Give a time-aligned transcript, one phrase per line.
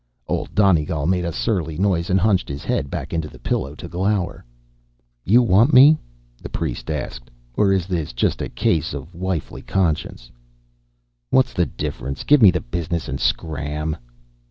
[0.27, 3.87] Old Donegal made a surly noise and hunched his head back into the pillow to
[3.87, 4.43] glower.
[5.23, 5.95] "You want me?"
[6.41, 7.29] the priest asked.
[7.53, 10.31] "Or is this just a case of wifely conscience?"
[11.29, 12.23] "What's the difference?
[12.23, 13.95] Give me the business and scram."